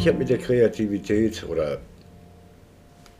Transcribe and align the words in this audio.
Ich 0.00 0.08
habe 0.08 0.16
mit 0.16 0.30
der 0.30 0.38
Kreativität 0.38 1.44
oder 1.46 1.78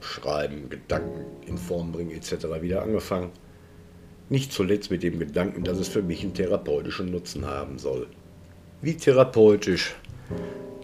Schreiben, 0.01 0.71
Gedanken 0.71 1.27
in 1.47 1.59
Form 1.59 1.93
bringen 1.93 2.13
etc. 2.13 2.47
wieder 2.63 2.81
angefangen. 2.81 3.33
Nicht 4.31 4.51
zuletzt 4.51 4.91
mit 4.91 5.03
dem 5.03 5.19
Gedanken, 5.19 5.63
dass 5.63 5.77
es 5.77 5.89
für 5.89 6.01
mich 6.01 6.23
einen 6.23 6.33
therapeutischen 6.33 7.11
Nutzen 7.11 7.45
haben 7.45 7.79
soll. 7.79 8.07
Wie 8.81 8.97
therapeutisch 8.97 9.95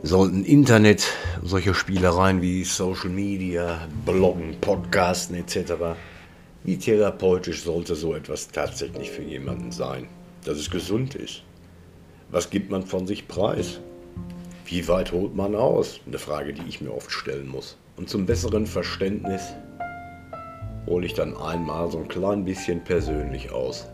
sollten 0.02 0.44
Internet, 0.44 1.06
solche 1.42 1.72
Spielereien 1.72 2.42
wie 2.42 2.64
Social 2.64 3.08
Media, 3.08 3.88
Bloggen, 4.04 4.60
Podcasten 4.60 5.34
etc., 5.36 5.96
wie 6.62 6.76
therapeutisch 6.76 7.62
sollte 7.62 7.94
so 7.94 8.14
etwas 8.14 8.48
tatsächlich 8.48 9.10
für 9.10 9.22
jemanden 9.22 9.72
sein, 9.72 10.08
dass 10.44 10.58
es 10.58 10.70
gesund 10.70 11.14
ist? 11.14 11.42
Was 12.30 12.50
gibt 12.50 12.70
man 12.70 12.82
von 12.84 13.06
sich 13.06 13.26
preis? 13.26 13.80
Wie 14.68 14.88
weit 14.88 15.12
holt 15.12 15.36
man 15.36 15.54
aus? 15.54 16.00
Eine 16.08 16.18
Frage, 16.18 16.52
die 16.52 16.68
ich 16.68 16.80
mir 16.80 16.92
oft 16.92 17.12
stellen 17.12 17.46
muss. 17.46 17.76
Und 17.96 18.08
zum 18.08 18.26
besseren 18.26 18.66
Verständnis 18.66 19.54
hole 20.88 21.06
ich 21.06 21.14
dann 21.14 21.36
einmal 21.36 21.88
so 21.88 21.98
ein 21.98 22.08
klein 22.08 22.44
bisschen 22.44 22.82
persönlich 22.82 23.52
aus. 23.52 23.86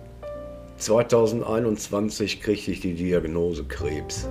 2021 0.78 2.40
kriegte 2.40 2.70
ich 2.70 2.80
die 2.80 2.94
Diagnose 2.94 3.64
Krebs. 3.64 4.26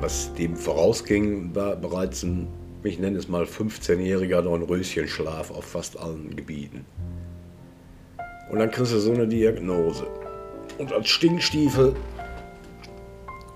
Was 0.00 0.32
dem 0.34 0.56
vorausging, 0.56 1.52
war 1.52 1.74
bereits 1.74 2.22
ein, 2.22 2.46
ich 2.84 3.00
nenne 3.00 3.18
es 3.18 3.26
mal 3.26 3.42
15-jähriger 3.42 4.42
Dornröschenschlaf 4.42 5.50
auf 5.50 5.64
fast 5.64 5.98
allen 5.98 6.34
Gebieten. 6.36 6.86
Und 8.52 8.60
dann 8.60 8.70
kriegst 8.70 8.92
du 8.92 9.00
so 9.00 9.12
eine 9.12 9.26
Diagnose. 9.26 10.06
Und 10.78 10.92
als 10.92 11.08
Stinkstiefel 11.08 11.96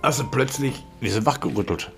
hast 0.03 0.21
du 0.21 0.25
plötzlich, 0.25 0.85
wir 1.01 1.11
sind 1.11 1.27
wachgerüttelt. 1.27 1.91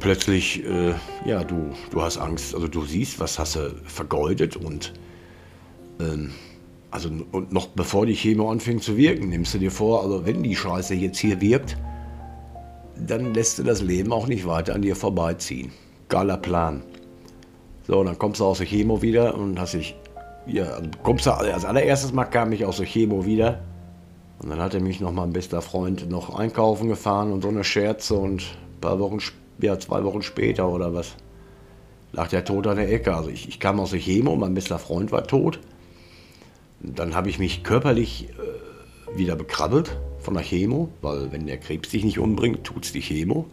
Plötzlich, 0.00 0.64
äh, 0.64 0.94
ja, 1.24 1.42
du, 1.42 1.70
du 1.90 2.02
hast 2.02 2.18
Angst, 2.18 2.54
also 2.54 2.68
du 2.68 2.84
siehst, 2.84 3.18
was 3.20 3.38
hast 3.38 3.56
du 3.56 3.74
vergeudet 3.84 4.56
und 4.56 4.92
ähm, 6.00 6.32
also 6.90 7.10
und 7.32 7.52
noch 7.52 7.68
bevor 7.68 8.06
die 8.06 8.14
Chemo 8.14 8.50
anfängt 8.50 8.82
zu 8.82 8.96
wirken, 8.96 9.28
nimmst 9.28 9.54
du 9.54 9.58
dir 9.58 9.70
vor, 9.70 10.02
also 10.02 10.24
wenn 10.24 10.42
die 10.42 10.56
Scheiße 10.56 10.94
jetzt 10.94 11.18
hier 11.18 11.40
wirkt, 11.40 11.76
dann 12.96 13.34
lässt 13.34 13.58
du 13.58 13.62
das 13.62 13.82
Leben 13.82 14.12
auch 14.12 14.26
nicht 14.26 14.46
weiter 14.46 14.74
an 14.74 14.82
dir 14.82 14.96
vorbeiziehen. 14.96 15.72
Geiler 16.08 16.36
Plan. 16.36 16.82
So, 17.86 18.02
dann 18.04 18.18
kommst 18.18 18.40
du 18.40 18.44
aus 18.44 18.58
der 18.58 18.66
Chemo 18.66 19.02
wieder 19.02 19.34
und 19.34 19.58
hast 19.58 19.74
dich, 19.74 19.96
ja, 20.46 20.64
also 20.64 20.90
kommst 21.02 21.26
du, 21.26 21.30
als 21.32 21.64
allererstes 21.64 22.12
Mal 22.12 22.24
kam 22.24 22.52
ich 22.52 22.64
aus 22.64 22.78
der 22.78 22.86
Chemo 22.86 23.24
wieder 23.24 23.60
und 24.40 24.50
dann 24.50 24.60
hat 24.60 24.74
er 24.74 24.80
mich 24.80 25.00
noch 25.00 25.12
mein 25.12 25.32
bester 25.32 25.62
Freund 25.62 26.08
noch 26.08 26.38
einkaufen 26.38 26.88
gefahren 26.88 27.32
und 27.32 27.42
so 27.42 27.48
eine 27.48 27.64
Scherze 27.64 28.14
und 28.14 28.42
ein 28.42 28.80
paar 28.80 28.98
Wochen, 29.00 29.18
ja, 29.60 29.78
zwei 29.78 30.04
Wochen 30.04 30.22
später 30.22 30.68
oder 30.68 30.94
was, 30.94 31.16
lag 32.12 32.28
der 32.28 32.44
tot 32.44 32.66
an 32.66 32.76
der 32.76 32.92
Ecke. 32.92 33.14
Also 33.14 33.30
ich, 33.30 33.48
ich 33.48 33.58
kam 33.58 33.80
aus 33.80 33.90
der 33.90 34.00
Chemo, 34.00 34.36
mein 34.36 34.54
bester 34.54 34.78
Freund 34.78 35.10
war 35.10 35.26
tot. 35.26 35.58
Dann 36.80 37.16
habe 37.16 37.28
ich 37.28 37.40
mich 37.40 37.64
körperlich 37.64 38.28
äh, 38.28 39.18
wieder 39.18 39.34
bekrabbelt 39.34 39.96
von 40.20 40.34
der 40.34 40.44
Chemo, 40.44 40.88
weil 41.02 41.32
wenn 41.32 41.46
der 41.46 41.58
Krebs 41.58 41.88
dich 41.88 42.04
nicht 42.04 42.20
umbringt, 42.20 42.62
tut 42.62 42.84
es 42.84 42.92
die 42.92 43.00
Chemo. 43.00 43.46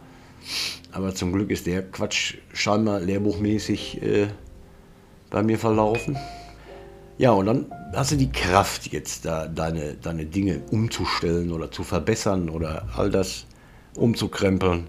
Aber 0.92 1.14
zum 1.14 1.32
Glück 1.32 1.50
ist 1.50 1.66
der 1.66 1.82
Quatsch 1.82 2.36
scheinbar 2.52 3.00
lehrbuchmäßig 3.00 4.02
äh, 4.02 4.28
bei 5.30 5.42
mir 5.42 5.58
verlaufen. 5.58 6.16
Ja, 7.18 7.32
und 7.32 7.46
dann 7.46 7.66
hast 7.94 8.12
du 8.12 8.16
die 8.16 8.30
Kraft 8.30 8.92
jetzt, 8.92 9.24
da 9.24 9.46
deine, 9.46 9.94
deine 9.94 10.26
Dinge 10.26 10.60
umzustellen 10.70 11.50
oder 11.50 11.70
zu 11.70 11.82
verbessern 11.82 12.50
oder 12.50 12.86
all 12.94 13.10
das 13.10 13.46
umzukrempeln, 13.96 14.88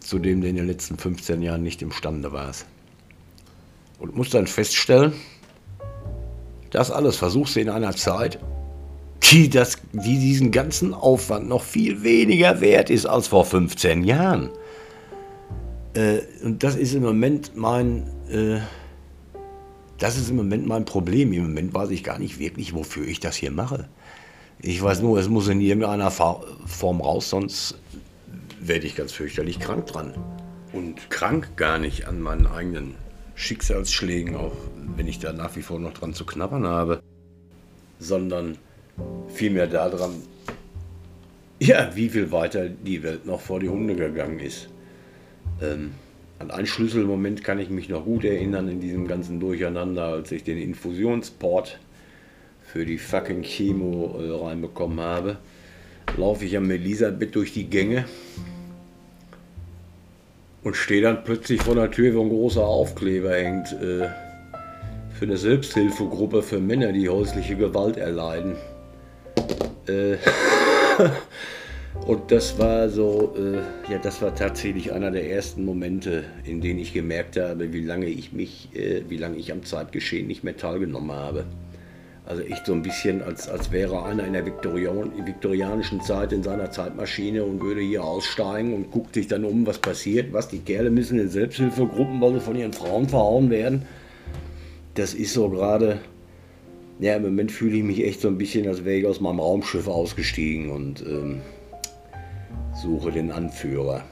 zu 0.00 0.18
dem 0.18 0.40
du 0.40 0.48
in 0.48 0.56
den 0.56 0.66
letzten 0.66 0.98
15 0.98 1.40
Jahren 1.40 1.62
nicht 1.62 1.82
imstande 1.82 2.32
warst. 2.32 2.66
Und 4.00 4.16
musst 4.16 4.34
dann 4.34 4.48
feststellen, 4.48 5.12
das 6.70 6.90
alles 6.90 7.16
versuchst 7.16 7.54
du 7.54 7.60
in 7.60 7.68
einer 7.68 7.94
Zeit, 7.94 8.40
die, 9.30 9.48
das, 9.48 9.78
die 9.92 10.18
diesen 10.18 10.50
ganzen 10.50 10.94
Aufwand 10.94 11.48
noch 11.48 11.62
viel 11.62 12.02
weniger 12.02 12.60
wert 12.60 12.90
ist 12.90 13.06
als 13.06 13.28
vor 13.28 13.44
15 13.44 14.02
Jahren. 14.02 14.50
Äh, 15.94 16.20
und 16.42 16.62
das 16.62 16.74
ist 16.74 16.94
im 16.94 17.02
Moment 17.02 17.52
mein, 17.56 18.10
äh, 18.30 18.58
das 19.98 20.16
ist 20.16 20.30
im 20.30 20.36
Moment 20.36 20.66
mein 20.66 20.84
Problem. 20.84 21.32
Im 21.32 21.42
Moment 21.42 21.74
weiß 21.74 21.90
ich 21.90 22.04
gar 22.04 22.18
nicht 22.18 22.38
wirklich, 22.38 22.74
wofür 22.74 23.06
ich 23.06 23.20
das 23.20 23.36
hier 23.36 23.50
mache. 23.50 23.88
Ich 24.60 24.82
weiß 24.82 25.02
nur, 25.02 25.18
es 25.18 25.28
muss 25.28 25.48
in 25.48 25.60
irgendeiner 25.60 26.10
Form 26.10 27.00
raus, 27.00 27.30
sonst 27.30 27.78
werde 28.60 28.86
ich 28.86 28.96
ganz 28.96 29.12
fürchterlich 29.12 29.60
krank 29.60 29.86
dran. 29.86 30.14
Und 30.72 31.10
krank 31.10 31.56
gar 31.56 31.78
nicht 31.78 32.06
an 32.06 32.20
meinen 32.20 32.46
eigenen 32.46 32.94
Schicksalsschlägen, 33.34 34.36
auch 34.36 34.56
wenn 34.96 35.06
ich 35.06 35.18
da 35.18 35.32
nach 35.32 35.54
wie 35.56 35.62
vor 35.62 35.78
noch 35.78 35.94
dran 35.94 36.12
zu 36.12 36.26
knabbern 36.26 36.66
habe, 36.66 37.00
sondern 38.00 38.58
vielmehr 39.28 39.66
daran, 39.66 40.10
ja, 41.60 41.94
wie 41.94 42.08
viel 42.08 42.30
weiter 42.32 42.68
die 42.68 43.02
Welt 43.02 43.26
noch 43.26 43.40
vor 43.40 43.60
die 43.60 43.68
Hunde 43.68 43.94
gegangen 43.94 44.40
ist. 44.40 44.68
Ähm, 45.62 45.92
an 46.38 46.50
einen 46.50 46.66
Schlüsselmoment 46.66 47.42
kann 47.42 47.58
ich 47.58 47.68
mich 47.68 47.88
noch 47.88 48.04
gut 48.04 48.24
erinnern 48.24 48.68
in 48.68 48.80
diesem 48.80 49.08
ganzen 49.08 49.40
Durcheinander, 49.40 50.04
als 50.04 50.30
ich 50.30 50.44
den 50.44 50.58
Infusionsport 50.58 51.78
für 52.64 52.84
die 52.84 52.98
fucking 52.98 53.42
Chemo 53.42 54.20
äh, 54.20 54.44
reinbekommen 54.44 55.00
habe. 55.00 55.38
Laufe 56.16 56.44
ich 56.44 56.56
am 56.56 56.70
Elisabeth 56.70 57.34
durch 57.34 57.52
die 57.52 57.64
Gänge 57.68 58.04
und 60.62 60.76
stehe 60.76 61.02
dann 61.02 61.24
plötzlich 61.24 61.62
vor 61.62 61.74
der 61.74 61.90
Tür, 61.90 62.14
wo 62.14 62.22
ein 62.22 62.28
großer 62.28 62.64
Aufkleber 62.64 63.34
hängt 63.34 63.72
äh, 63.72 64.08
für 65.18 65.24
eine 65.24 65.36
Selbsthilfegruppe 65.36 66.42
für 66.42 66.60
Männer, 66.60 66.92
die 66.92 67.08
häusliche 67.08 67.56
Gewalt 67.56 67.96
erleiden. 67.96 68.56
Äh, 69.86 70.16
und 72.06 72.30
das 72.30 72.58
war 72.58 72.88
so, 72.88 73.34
äh, 73.36 73.92
ja, 73.92 73.98
das 73.98 74.22
war 74.22 74.34
tatsächlich 74.34 74.92
einer 74.92 75.10
der 75.10 75.30
ersten 75.30 75.64
Momente, 75.64 76.24
in 76.44 76.60
denen 76.60 76.78
ich 76.78 76.94
gemerkt 76.94 77.36
habe, 77.36 77.72
wie 77.72 77.84
lange 77.84 78.06
ich 78.06 78.32
mich, 78.32 78.68
äh, 78.74 79.02
wie 79.08 79.16
lange 79.16 79.36
ich 79.36 79.52
am 79.52 79.64
Zeitgeschehen 79.64 80.26
nicht 80.26 80.44
mehr 80.44 80.56
teilgenommen 80.56 81.12
habe. 81.12 81.44
Also 82.24 82.42
echt 82.42 82.66
so 82.66 82.74
ein 82.74 82.82
bisschen, 82.82 83.22
als, 83.22 83.48
als 83.48 83.72
wäre 83.72 84.04
einer 84.04 84.26
in 84.26 84.34
der 84.34 84.44
Viktorian, 84.44 85.12
viktorianischen 85.24 86.02
Zeit 86.02 86.32
in 86.32 86.42
seiner 86.42 86.70
Zeitmaschine 86.70 87.42
und 87.42 87.62
würde 87.62 87.80
hier 87.80 88.04
aussteigen 88.04 88.74
und 88.74 88.90
guckt 88.90 89.14
sich 89.14 89.28
dann 89.28 89.44
um, 89.44 89.66
was 89.66 89.78
passiert. 89.78 90.34
Was, 90.34 90.48
die 90.48 90.58
Kerle 90.58 90.90
müssen 90.90 91.18
in 91.18 91.30
Selbsthilfegruppen, 91.30 92.20
weil 92.20 92.34
sie 92.34 92.40
von 92.40 92.54
ihren 92.54 92.74
Frauen 92.74 93.08
verhauen 93.08 93.48
werden. 93.48 93.86
Das 94.94 95.14
ist 95.14 95.32
so 95.32 95.48
gerade, 95.48 96.00
ja, 97.00 97.16
im 97.16 97.22
Moment 97.22 97.50
fühle 97.50 97.78
ich 97.78 97.82
mich 97.82 98.04
echt 98.04 98.20
so 98.20 98.28
ein 98.28 98.36
bisschen, 98.36 98.68
als 98.68 98.84
wäre 98.84 98.98
ich 98.98 99.06
aus 99.06 99.20
meinem 99.20 99.40
Raumschiff 99.40 99.88
ausgestiegen 99.88 100.70
und 100.70 101.00
ähm, 101.06 101.40
suche 102.80 103.10
den 103.10 103.32
Anführer. 103.32 104.04